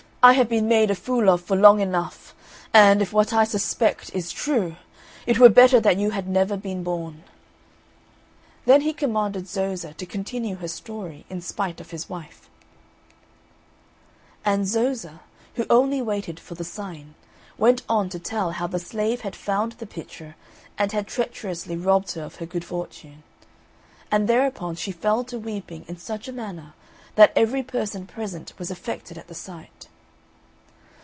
I 0.23 0.33
have 0.33 0.49
been 0.49 0.67
made 0.67 0.91
a 0.91 0.93
fool 0.95 1.29
of 1.31 1.41
for 1.41 1.55
long 1.57 1.79
enough, 1.79 2.35
and, 2.75 3.01
if 3.01 3.11
what 3.11 3.33
I 3.33 3.43
suspect 3.43 4.13
is 4.13 4.31
true, 4.31 4.75
it 5.25 5.39
were 5.39 5.49
better 5.49 5.79
that 5.79 5.97
you 5.97 6.11
had 6.11 6.27
never 6.27 6.55
been 6.55 6.83
born." 6.83 7.23
Then 8.65 8.81
he 8.81 8.93
commanded 8.93 9.47
Zoza 9.47 9.95
to 9.95 10.05
continue 10.05 10.57
her 10.57 10.67
story 10.67 11.25
in 11.31 11.41
spite 11.41 11.81
of 11.81 11.89
his 11.89 12.07
wife; 12.07 12.51
and 14.45 14.67
Zoza, 14.67 15.21
who 15.55 15.65
only 15.71 16.03
waited 16.03 16.39
for 16.39 16.53
the 16.53 16.63
sign, 16.63 17.15
went 17.57 17.81
on 17.89 18.07
to 18.09 18.19
tell 18.19 18.51
how 18.51 18.67
the 18.67 18.77
Slave 18.77 19.21
had 19.21 19.35
found 19.35 19.71
the 19.71 19.87
pitcher 19.87 20.35
and 20.77 20.91
had 20.91 21.07
treacherously 21.07 21.75
robbed 21.75 22.11
her 22.11 22.21
of 22.25 22.35
her 22.35 22.45
good 22.45 22.63
fortune. 22.63 23.23
And, 24.11 24.27
thereupon, 24.29 24.75
she 24.75 24.91
fell 24.91 25.23
to 25.23 25.39
weeping 25.39 25.83
in 25.87 25.97
such 25.97 26.27
a 26.27 26.31
manner, 26.31 26.75
that 27.15 27.33
every 27.35 27.63
person 27.63 28.05
present 28.05 28.53
was 28.59 28.69
affected 28.69 29.17
at 29.17 29.27
the 29.27 29.33
sight. 29.33 29.87